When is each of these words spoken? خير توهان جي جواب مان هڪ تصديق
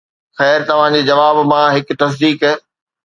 خير 0.37 0.61
توهان 0.69 0.93
جي 0.97 1.01
جواب 1.09 1.37
مان 1.51 1.69
هڪ 1.77 1.95
تصديق 2.03 2.47